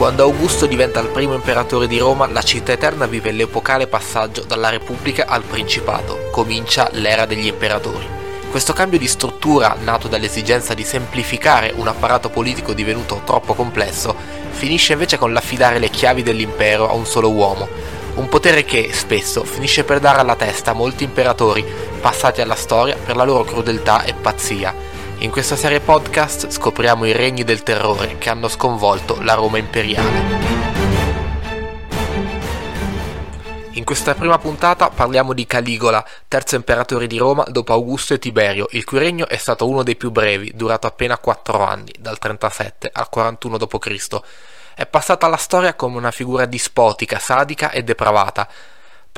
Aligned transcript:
Quando 0.00 0.22
Augusto 0.22 0.64
diventa 0.64 0.98
il 1.00 1.08
primo 1.08 1.34
imperatore 1.34 1.86
di 1.86 1.98
Roma, 1.98 2.26
la 2.26 2.40
città 2.40 2.72
eterna 2.72 3.04
vive 3.04 3.32
l'epocale 3.32 3.86
passaggio 3.86 4.42
dalla 4.44 4.70
Repubblica 4.70 5.26
al 5.26 5.42
Principato. 5.42 6.30
Comincia 6.30 6.88
l'era 6.92 7.26
degli 7.26 7.48
imperatori. 7.48 8.08
Questo 8.50 8.72
cambio 8.72 8.98
di 8.98 9.06
struttura, 9.06 9.76
nato 9.78 10.08
dall'esigenza 10.08 10.72
di 10.72 10.84
semplificare 10.84 11.74
un 11.76 11.86
apparato 11.86 12.30
politico 12.30 12.72
divenuto 12.72 13.20
troppo 13.26 13.52
complesso, 13.52 14.16
finisce 14.48 14.94
invece 14.94 15.18
con 15.18 15.34
l'affidare 15.34 15.78
le 15.78 15.90
chiavi 15.90 16.22
dell'impero 16.22 16.88
a 16.88 16.94
un 16.94 17.04
solo 17.04 17.30
uomo, 17.30 17.68
un 18.14 18.26
potere 18.30 18.64
che, 18.64 18.94
spesso, 18.94 19.44
finisce 19.44 19.84
per 19.84 20.00
dare 20.00 20.20
alla 20.20 20.34
testa 20.34 20.72
molti 20.72 21.04
imperatori, 21.04 21.62
passati 22.00 22.40
alla 22.40 22.54
storia 22.54 22.96
per 22.96 23.16
la 23.16 23.24
loro 23.24 23.44
crudeltà 23.44 24.02
e 24.04 24.14
pazzia, 24.14 24.74
in 25.22 25.30
questa 25.30 25.54
serie 25.54 25.80
podcast 25.80 26.48
scopriamo 26.48 27.04
i 27.04 27.12
regni 27.12 27.44
del 27.44 27.62
terrore 27.62 28.16
che 28.16 28.30
hanno 28.30 28.48
sconvolto 28.48 29.20
la 29.20 29.34
Roma 29.34 29.58
imperiale. 29.58 30.48
In 33.72 33.84
questa 33.84 34.14
prima 34.14 34.38
puntata 34.38 34.88
parliamo 34.88 35.34
di 35.34 35.44
Caligola, 35.44 36.02
terzo 36.26 36.56
imperatore 36.56 37.06
di 37.06 37.18
Roma 37.18 37.44
dopo 37.48 37.74
Augusto 37.74 38.14
e 38.14 38.18
Tiberio, 38.18 38.68
il 38.70 38.84
cui 38.84 38.98
regno 38.98 39.28
è 39.28 39.36
stato 39.36 39.68
uno 39.68 39.82
dei 39.82 39.96
più 39.96 40.10
brevi, 40.10 40.52
durato 40.54 40.86
appena 40.86 41.18
4 41.18 41.64
anni, 41.64 41.92
dal 41.98 42.16
37 42.16 42.90
al 42.90 43.10
41 43.10 43.58
d.C. 43.58 44.20
È 44.74 44.86
passata 44.86 45.26
alla 45.26 45.36
storia 45.36 45.74
come 45.74 45.98
una 45.98 46.10
figura 46.10 46.46
dispotica, 46.46 47.18
sadica 47.18 47.70
e 47.70 47.82
depravata, 47.82 48.48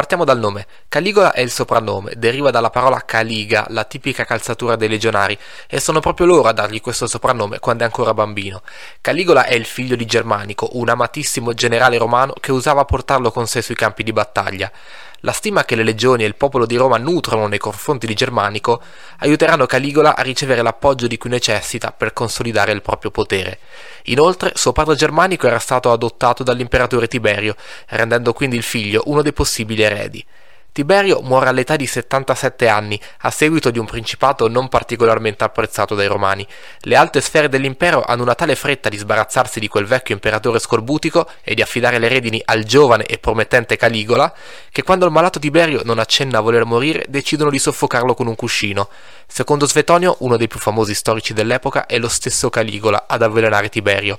Partiamo 0.00 0.24
dal 0.24 0.38
nome. 0.38 0.66
Caligola 0.88 1.32
è 1.32 1.42
il 1.42 1.50
soprannome, 1.50 2.14
deriva 2.16 2.50
dalla 2.50 2.70
parola 2.70 3.04
caliga, 3.04 3.66
la 3.68 3.84
tipica 3.84 4.24
calzatura 4.24 4.74
dei 4.74 4.88
legionari, 4.88 5.38
e 5.68 5.78
sono 5.78 6.00
proprio 6.00 6.24
loro 6.24 6.48
a 6.48 6.52
dargli 6.52 6.80
questo 6.80 7.06
soprannome 7.06 7.58
quando 7.58 7.82
è 7.82 7.86
ancora 7.86 8.14
bambino. 8.14 8.62
Caligola 9.02 9.44
è 9.44 9.52
il 9.52 9.66
figlio 9.66 9.96
di 9.96 10.06
Germanico, 10.06 10.70
un 10.78 10.88
amatissimo 10.88 11.52
generale 11.52 11.98
romano 11.98 12.32
che 12.40 12.50
usava 12.50 12.86
portarlo 12.86 13.30
con 13.30 13.46
sé 13.46 13.60
sui 13.60 13.74
campi 13.74 14.02
di 14.02 14.14
battaglia. 14.14 14.72
La 15.20 15.32
stima 15.32 15.66
che 15.66 15.76
le 15.76 15.82
legioni 15.82 16.24
e 16.24 16.26
il 16.26 16.34
popolo 16.34 16.64
di 16.64 16.76
Roma 16.76 16.96
nutrono 16.96 17.46
nei 17.46 17.58
confronti 17.58 18.06
di 18.06 18.14
Germanico 18.14 18.80
aiuteranno 19.18 19.66
Caligola 19.66 20.16
a 20.16 20.22
ricevere 20.22 20.62
l'appoggio 20.62 21.06
di 21.06 21.18
cui 21.18 21.28
necessita 21.28 21.92
per 21.92 22.14
consolidare 22.14 22.72
il 22.72 22.80
proprio 22.80 23.10
potere. 23.10 23.58
Inoltre, 24.04 24.52
suo 24.54 24.72
padre 24.72 24.94
Germanico 24.94 25.46
era 25.46 25.58
stato 25.58 25.92
adottato 25.92 26.42
dall'imperatore 26.42 27.06
Tiberio, 27.06 27.54
rendendo 27.88 28.32
quindi 28.32 28.56
il 28.56 28.62
figlio 28.62 29.02
uno 29.06 29.20
dei 29.20 29.34
possibili 29.34 29.82
eredi. 29.82 30.24
Tiberio 30.72 31.20
muore 31.22 31.48
all'età 31.48 31.74
di 31.74 31.86
77 31.86 32.68
anni 32.68 33.00
a 33.22 33.30
seguito 33.30 33.70
di 33.70 33.78
un 33.80 33.86
principato 33.86 34.48
non 34.48 34.68
particolarmente 34.68 35.42
apprezzato 35.42 35.96
dai 35.96 36.06
romani. 36.06 36.46
Le 36.82 36.94
alte 36.94 37.20
sfere 37.20 37.48
dell'impero 37.48 38.04
hanno 38.04 38.22
una 38.22 38.36
tale 38.36 38.54
fretta 38.54 38.88
di 38.88 38.96
sbarazzarsi 38.96 39.58
di 39.58 39.66
quel 39.66 39.86
vecchio 39.86 40.14
imperatore 40.14 40.60
scorbutico 40.60 41.28
e 41.42 41.54
di 41.54 41.62
affidare 41.62 41.98
le 41.98 42.06
redini 42.06 42.40
al 42.44 42.62
giovane 42.62 43.04
e 43.04 43.18
promettente 43.18 43.76
Caligola 43.76 44.32
che 44.70 44.84
quando 44.84 45.06
il 45.06 45.12
malato 45.12 45.40
Tiberio 45.40 45.80
non 45.84 45.98
accenna 45.98 46.38
a 46.38 46.42
voler 46.42 46.64
morire 46.64 47.04
decidono 47.08 47.50
di 47.50 47.58
soffocarlo 47.58 48.14
con 48.14 48.28
un 48.28 48.36
cuscino. 48.36 48.88
Secondo 49.26 49.66
Svetonio, 49.66 50.16
uno 50.20 50.36
dei 50.36 50.48
più 50.48 50.60
famosi 50.60 50.94
storici 50.94 51.32
dell'epoca, 51.32 51.86
è 51.86 51.98
lo 51.98 52.08
stesso 52.08 52.48
Caligola 52.48 53.06
ad 53.08 53.22
avvelenare 53.22 53.68
Tiberio. 53.68 54.18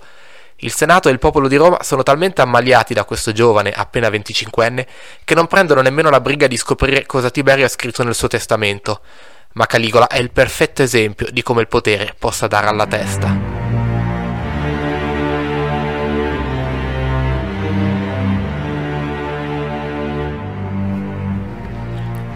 Il 0.64 0.72
Senato 0.72 1.10
e 1.10 1.12
il 1.12 1.20
popolo 1.20 1.48
di 1.48 1.56
Roma 1.56 1.82
sono 1.82 2.04
talmente 2.04 2.42
ammaliati 2.42 2.94
da 2.94 3.04
questo 3.04 3.32
giovane, 3.32 3.72
appena 3.72 4.10
25enne, 4.10 4.86
che 5.24 5.34
non 5.34 5.48
prendono 5.48 5.82
nemmeno 5.82 6.12
la 6.12 6.22
briga 6.22 6.46
di 6.46 6.56
scoprire 6.56 7.08
cosa 7.08 7.32
Tiberio 7.32 7.66
ha 7.66 7.70
scritto 7.70 8.04
nel 8.04 8.14
suo 8.14 8.28
testamento. 8.28 9.02
Ma 9.54 9.66
Caligola 9.66 10.08
è 10.08 10.20
il 10.20 10.32
perfetto 10.32 10.84
esempio 10.84 11.32
di 11.32 11.42
come 11.42 11.62
il 11.62 11.68
potere 11.68 12.14
possa 12.18 12.46
dare 12.46 12.68
alla 12.68 12.86
testa. 12.86 13.51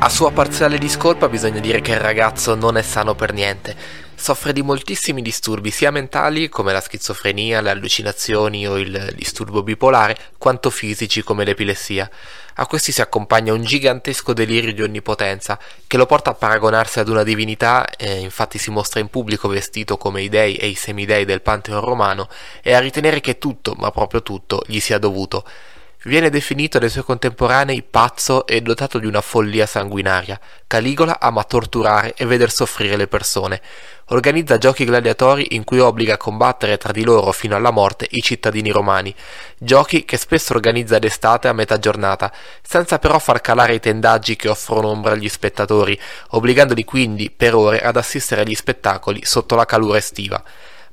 A 0.05 0.09
sua 0.09 0.29
parziale 0.29 0.77
discolpa 0.77 1.27
bisogna 1.27 1.59
dire 1.59 1.81
che 1.81 1.93
il 1.93 1.99
ragazzo 1.99 2.53
non 2.53 2.77
è 2.77 2.83
sano 2.83 3.15
per 3.15 3.33
niente. 3.33 3.75
Soffre 4.13 4.53
di 4.53 4.61
moltissimi 4.61 5.23
disturbi, 5.23 5.71
sia 5.71 5.89
mentali 5.89 6.47
come 6.47 6.71
la 6.71 6.79
schizofrenia, 6.79 7.59
le 7.59 7.71
allucinazioni 7.71 8.67
o 8.67 8.77
il 8.77 9.13
disturbo 9.15 9.63
bipolare, 9.63 10.15
quanto 10.37 10.69
fisici 10.69 11.23
come 11.23 11.43
l'epilessia. 11.43 12.07
A 12.53 12.67
questi 12.67 12.91
si 12.91 13.01
accompagna 13.01 13.51
un 13.51 13.63
gigantesco 13.63 14.33
delirio 14.33 14.75
di 14.75 14.83
onnipotenza 14.83 15.57
che 15.87 15.97
lo 15.97 16.05
porta 16.05 16.29
a 16.29 16.35
paragonarsi 16.35 16.99
ad 16.99 17.09
una 17.09 17.23
divinità, 17.23 17.89
e 17.97 18.19
infatti 18.19 18.59
si 18.59 18.69
mostra 18.69 18.99
in 18.99 19.07
pubblico 19.07 19.47
vestito 19.47 19.97
come 19.97 20.21
i 20.21 20.29
dei 20.29 20.55
e 20.55 20.67
i 20.67 20.75
semidei 20.75 21.25
del 21.25 21.41
Pantheon 21.41 21.81
romano, 21.81 22.29
e 22.61 22.73
a 22.73 22.79
ritenere 22.79 23.21
che 23.21 23.39
tutto, 23.39 23.73
ma 23.79 23.89
proprio 23.89 24.21
tutto, 24.21 24.61
gli 24.67 24.79
sia 24.79 24.99
dovuto. 24.99 25.43
Viene 26.05 26.29
definito 26.29 26.77
dai 26.77 26.91
suoi 26.91 27.03
contemporanei 27.03 27.81
pazzo 27.81 28.45
e 28.45 28.61
dotato 28.61 28.99
di 28.99 29.07
una 29.07 29.21
follia 29.21 29.65
sanguinaria. 29.65 30.39
Caligola 30.67 31.19
ama 31.19 31.43
torturare 31.43 32.13
e 32.15 32.27
veder 32.27 32.51
soffrire 32.51 32.95
le 32.95 33.07
persone. 33.07 33.59
Organizza 34.09 34.59
giochi 34.59 34.85
gladiatori 34.85 35.55
in 35.55 35.63
cui 35.63 35.79
obbliga 35.79 36.13
a 36.13 36.17
combattere 36.17 36.77
tra 36.77 36.91
di 36.91 37.03
loro 37.03 37.31
fino 37.31 37.55
alla 37.55 37.71
morte 37.71 38.05
i 38.07 38.21
cittadini 38.21 38.69
romani, 38.69 39.15
giochi 39.57 40.05
che 40.05 40.17
spesso 40.17 40.53
organizza 40.53 40.99
d'estate 40.99 41.47
a 41.47 41.53
metà 41.53 41.79
giornata, 41.79 42.31
senza 42.61 42.99
però 42.99 43.17
far 43.17 43.41
calare 43.41 43.73
i 43.73 43.79
tendaggi 43.79 44.35
che 44.35 44.47
offrono 44.47 44.89
ombra 44.89 45.13
agli 45.13 45.27
spettatori, 45.27 45.99
obbligandoli 46.29 46.83
quindi 46.83 47.31
per 47.31 47.55
ore 47.55 47.81
ad 47.81 47.97
assistere 47.97 48.41
agli 48.41 48.53
spettacoli 48.53 49.25
sotto 49.25 49.55
la 49.55 49.65
calura 49.65 49.97
estiva 49.97 50.43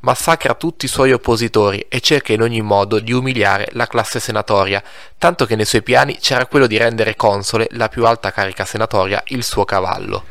massacra 0.02 0.54
tutti 0.54 0.86
i 0.86 0.88
suoi 0.88 1.12
oppositori 1.12 1.86
e 1.88 2.00
cerca 2.00 2.32
in 2.32 2.42
ogni 2.42 2.60
modo 2.60 2.98
di 2.98 3.12
umiliare 3.12 3.68
la 3.72 3.86
classe 3.86 4.18
senatoria, 4.20 4.82
tanto 5.16 5.46
che 5.46 5.56
nei 5.56 5.64
suoi 5.64 5.82
piani 5.82 6.18
c'era 6.18 6.46
quello 6.46 6.66
di 6.66 6.76
rendere 6.76 7.16
console 7.16 7.68
la 7.72 7.88
più 7.88 8.04
alta 8.04 8.32
carica 8.32 8.64
senatoria 8.64 9.22
il 9.26 9.44
suo 9.44 9.64
cavallo. 9.64 10.24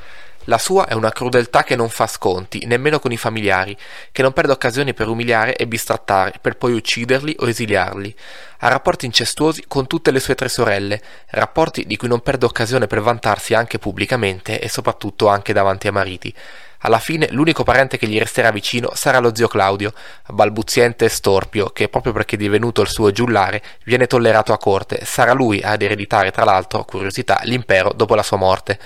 La 0.45 0.57
sua 0.57 0.87
è 0.87 0.93
una 0.93 1.11
crudeltà 1.11 1.63
che 1.63 1.75
non 1.75 1.87
fa 1.89 2.07
sconti, 2.07 2.65
nemmeno 2.65 2.99
con 2.99 3.11
i 3.11 3.17
familiari, 3.17 3.77
che 4.11 4.23
non 4.23 4.33
perde 4.33 4.51
occasioni 4.51 4.93
per 4.93 5.07
umiliare 5.07 5.55
e 5.55 5.67
bistrattare, 5.67 6.33
per 6.41 6.57
poi 6.57 6.73
ucciderli 6.73 7.35
o 7.39 7.47
esiliarli. 7.47 8.13
Ha 8.59 8.67
rapporti 8.67 9.05
incestuosi 9.05 9.65
con 9.67 9.85
tutte 9.85 10.09
le 10.09 10.19
sue 10.19 10.33
tre 10.33 10.49
sorelle, 10.49 10.99
rapporti 11.27 11.85
di 11.85 11.95
cui 11.95 12.07
non 12.07 12.21
perde 12.21 12.45
occasione 12.45 12.87
per 12.87 13.01
vantarsi 13.01 13.53
anche 13.53 13.77
pubblicamente 13.77 14.59
e 14.59 14.67
soprattutto 14.67 15.27
anche 15.27 15.53
davanti 15.53 15.87
ai 15.87 15.93
mariti. 15.93 16.35
Alla 16.83 16.99
fine 16.99 17.27
l'unico 17.31 17.63
parente 17.63 17.97
che 17.97 18.07
gli 18.07 18.17
resterà 18.17 18.51
vicino 18.51 18.91
sarà 18.95 19.19
lo 19.19 19.35
zio 19.35 19.47
Claudio, 19.47 19.93
balbuziente 20.27 21.05
e 21.05 21.09
storpio, 21.09 21.69
che 21.69 21.89
proprio 21.89 22.13
perché 22.13 22.35
è 22.35 22.39
divenuto 22.39 22.81
il 22.81 22.87
suo 22.87 23.11
giullare 23.11 23.61
viene 23.83 24.07
tollerato 24.07 24.51
a 24.51 24.57
corte, 24.57 25.05
sarà 25.05 25.33
lui 25.33 25.61
ad 25.61 25.81
ereditare 25.81 26.31
tra 26.31 26.43
l'altro, 26.43 26.83
curiosità, 26.83 27.39
l'impero 27.43 27.91
dopo 27.93 28.15
la 28.15 28.23
sua 28.23 28.37
morte. 28.37 28.79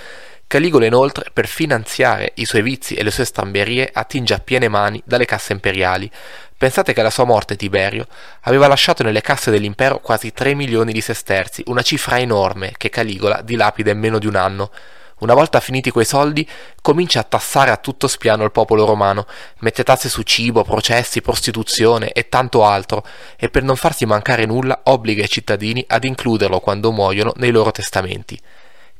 Caligula 0.48 0.86
inoltre, 0.86 1.32
per 1.34 1.48
finanziare 1.48 2.34
i 2.36 2.46
suoi 2.46 2.62
vizi 2.62 2.94
e 2.94 3.04
le 3.04 3.12
sue 3.12 3.26
stramberie, 3.26 3.90
attinge 3.92 4.34
a 4.36 4.40
piene 4.40 4.68
mani 4.68 5.02
dalle 5.04 5.26
casse 5.26 5.54
imperiali. 5.54 6.10
Pensate 6.58 6.94
che 6.94 7.00
alla 7.00 7.10
sua 7.10 7.24
morte 7.24 7.56
Tiberio 7.56 8.06
aveva 8.42 8.68
lasciato 8.68 9.04
nelle 9.04 9.22
casse 9.22 9.52
dell'impero 9.52 10.00
quasi 10.00 10.32
3 10.34 10.54
milioni 10.54 10.94
di 10.94 11.02
sesterzi, 11.02 11.64
una 11.66 11.82
cifra 11.82 12.20
enorme 12.20 12.74
che 12.78 12.90
Caligola 12.90 13.42
dilapida 13.42 13.92
in 13.92 14.00
meno 14.00 14.20
di 14.20 14.28
un 14.28 14.36
anno. 14.36 14.72
Una 15.18 15.34
volta 15.34 15.62
finiti 15.62 15.92
quei 15.92 16.04
soldi, 16.04 16.48
comincia 16.82 17.22
a 17.22 17.24
tassare 17.24 17.72
a 17.72 17.78
tutto 17.78 18.08
spiano 18.08 18.44
il 18.44 18.52
popolo 18.52 18.86
romano, 18.86 19.26
mette 19.60 19.84
tasse 19.84 20.10
su 20.10 20.24
cibo, 20.24 20.64
processi, 20.64 21.22
prostituzione 21.22 22.12
e 22.12 22.28
tanto 22.28 22.66
altro, 22.66 23.06
e 23.38 23.50
per 23.50 23.64
non 23.64 23.78
farsi 23.78 24.06
mancare 24.06 24.46
nulla 24.46 24.82
obbliga 24.84 25.24
i 25.24 25.30
cittadini 25.30 25.84
ad 25.88 26.04
includerlo 26.04 26.60
quando 26.60 26.92
muoiono 26.92 27.32
nei 27.38 27.52
loro 27.52 27.72
testamenti. 27.72 28.38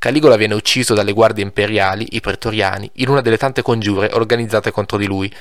Caligola 0.06 0.36
viene 0.36 0.54
ucciso 0.54 0.94
dalle 0.94 1.14
guardie 1.14 1.44
imperiali, 1.44 2.10
i 2.12 2.22
pretoriani, 2.22 2.88
in 2.98 3.10
una 3.10 3.22
delle 3.22 3.40
tante 3.40 3.64
congiure 3.64 4.12
organizzate 4.14 4.70
contro 4.70 5.00
di 5.00 5.08
lui, 5.08 5.34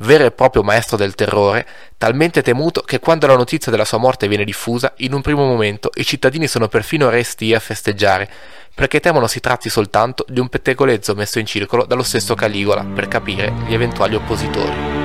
vero 0.00 0.26
e 0.26 0.30
proprio 0.30 0.62
maestro 0.62 0.98
del 0.98 1.14
terrore, 1.14 1.66
talmente 1.96 2.42
temuto 2.42 2.82
che 2.82 2.98
quando 2.98 3.26
la 3.26 3.34
notizia 3.34 3.70
della 3.70 3.86
sua 3.86 3.96
morte 3.96 4.28
viene 4.28 4.44
diffusa, 4.44 4.92
in 4.98 5.14
un 5.14 5.22
primo 5.22 5.46
momento 5.46 5.88
i 5.94 6.04
cittadini 6.04 6.48
sono 6.48 6.68
perfino 6.68 7.08
resti 7.08 7.54
a 7.54 7.60
festeggiare, 7.60 8.28
perché 8.74 9.00
temono 9.00 9.26
si 9.26 9.40
tratti 9.40 9.70
soltanto 9.70 10.26
di 10.28 10.38
un 10.38 10.50
pettegolezzo 10.50 11.14
messo 11.14 11.38
in 11.38 11.46
circolo 11.46 11.86
dallo 11.86 12.02
stesso 12.02 12.34
Caligola 12.34 12.84
per 12.84 13.08
capire 13.08 13.50
gli 13.66 13.72
eventuali 13.72 14.16
oppositori. 14.16 14.98